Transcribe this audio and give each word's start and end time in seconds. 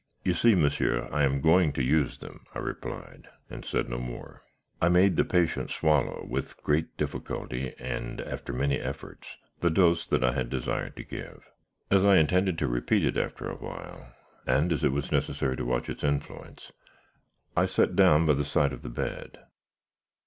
"'You 0.23 0.33
see, 0.33 0.55
monsieur, 0.55 1.07
I 1.11 1.21
am 1.25 1.41
going 1.41 1.73
to 1.73 1.83
use 1.83 2.17
them,' 2.17 2.43
I 2.55 2.57
replied, 2.57 3.29
and 3.51 3.63
said 3.63 3.87
no 3.87 3.99
more. 3.99 4.41
"I 4.81 4.89
made 4.89 5.15
the 5.15 5.23
patient 5.23 5.69
swallow, 5.69 6.25
with 6.27 6.57
great 6.63 6.97
difficulty, 6.97 7.75
and 7.77 8.19
after 8.19 8.51
many 8.51 8.79
efforts, 8.79 9.37
the 9.59 9.69
dose 9.69 10.07
that 10.07 10.23
I 10.23 10.41
desired 10.41 10.95
to 10.95 11.03
give. 11.03 11.43
As 11.91 12.03
I 12.03 12.17
intended 12.17 12.57
to 12.57 12.67
repeat 12.67 13.05
it 13.05 13.15
after 13.15 13.47
a 13.47 13.53
while, 13.57 14.11
and 14.47 14.73
as 14.73 14.83
it 14.83 14.91
was 14.91 15.11
necessary 15.11 15.55
to 15.55 15.65
watch 15.65 15.87
its 15.87 16.03
influence, 16.03 16.71
I 17.55 17.65
then 17.67 17.69
sat 17.69 17.95
down 17.95 18.25
by 18.25 18.33
the 18.33 18.43
side 18.43 18.73
of 18.73 18.81
the 18.81 18.89
bed. 18.89 19.37